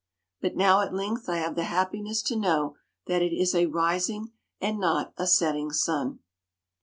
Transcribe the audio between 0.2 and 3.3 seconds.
But now, at length, I have the happiness to know that